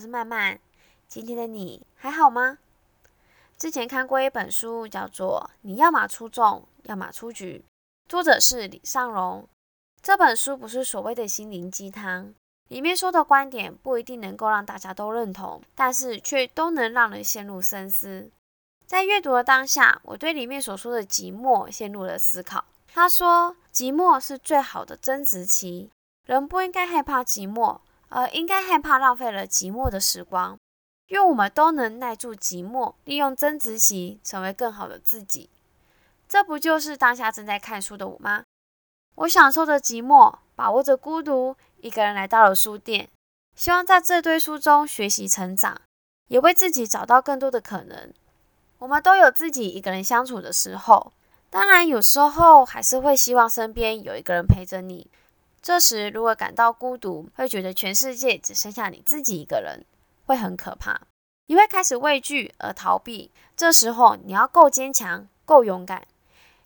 [0.00, 0.58] 是曼曼，
[1.06, 2.58] 今天的你还好吗？
[3.58, 7.62] 之前看过一本书，叫做《你要么出众，要么出局》，
[8.08, 9.46] 作者是李尚荣。
[10.00, 12.32] 这本书不是所谓的心灵鸡汤，
[12.68, 18.30] 里面说的观点不一定能够让大家都认同，但是却都能让人陷入深思。
[18.86, 22.64] 在阅读的当下，我对里面所说的寂寞陷入了思考。
[22.88, 25.90] 他说，寂寞是最好的增值期，
[26.26, 27.78] 人不应该害怕寂寞，
[28.10, 30.58] 而应该害怕浪费了寂寞的时光。
[31.06, 35.50] 愿我们都能耐住寂寞，利用增值期成为更好的自己。
[36.28, 38.44] 这不就是当下正在看书的我吗？
[39.16, 43.08] 我享受着寂寞，把握着孤独，一个人来到了书店，
[43.56, 45.80] 希望在这堆书中学习成长，
[46.28, 48.14] 也为自己找到更多的可能。
[48.78, 51.12] 我们都有自己一个人相处的时候，
[51.50, 55.10] 当然有时候还是会希望身边有一个人陪着你。
[55.62, 59.84] 这时如果感到孤独，会觉得全世界只剩下你自己一个人，
[60.26, 61.02] 会很可怕。
[61.46, 63.30] 你会开始畏惧而逃避。
[63.56, 66.06] 这时候你要够坚强、够勇敢，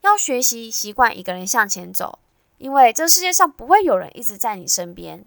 [0.00, 2.18] 要学习习惯一个人向前走，
[2.56, 5.24] 因为这世界上不会有人一直在你身边。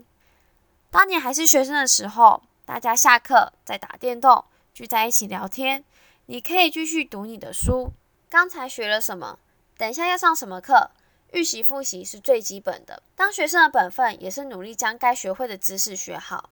[0.89, 5.83] 当你还是学生的时候，大家下课在打电动，聚在一起聊天。
[6.25, 7.91] 你可以继续读你的书。
[8.29, 9.37] 刚才学了什么？
[9.77, 10.91] 等一下要上什么课？
[11.31, 13.01] 预习复习是最基本的。
[13.15, 16.49] 当学生的本分也是努力将该学会的知识学好。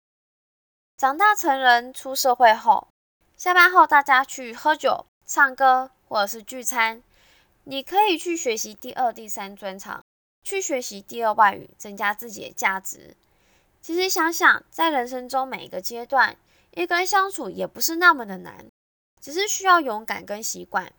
[0.96, 2.88] 长大成人出社会后，
[3.36, 7.02] 下班后大家去喝酒、唱歌或者是聚餐，
[7.64, 10.02] 你可以去学习第二、第三专长，
[10.42, 13.16] 去学习第二外语，增加自己的价值。
[13.82, 16.36] 其实想想，在人生中每一个阶段，
[16.70, 18.66] 一个人相处也不是那么的难。
[19.20, 20.92] 只是需要勇敢跟习惯。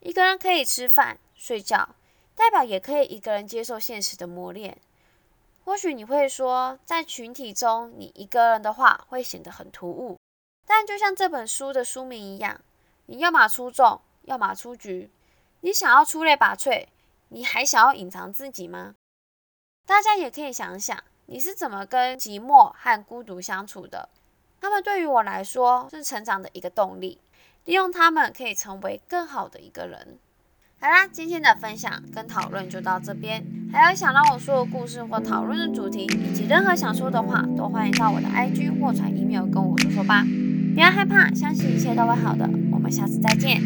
[0.00, 1.94] 一个人可以吃饭、睡觉，
[2.38, 4.78] 代表也可以一个人接受现实的磨练。
[5.64, 10.16] 或许你会说，在群体中，你一个人的话会显得很突兀。
[10.64, 12.60] 但就像这本书的书名一样，
[13.06, 15.10] 你要么出众，要么出局。
[15.62, 16.86] 你想要出类拔萃，
[17.30, 18.94] 你还想要隐藏自己吗？
[19.84, 24.08] 大家也可以想想，你是怎么跟寂寞和孤独相处的？
[24.60, 27.20] 他们对于我来说，是成长的一个动力。
[27.64, 30.20] 利用他们可以成为更好的一个人。
[30.80, 33.44] 好啦，今天的分享跟讨论就到这边。
[33.72, 40.24] 还有想让我说的故事或讨论的主题，以及任何想说的话，都欢迎到我的 IG 或传 email 跟我说说吧。
[40.74, 42.48] 不要害怕，相信一切都会好的。
[42.70, 43.60] 我们下次再见。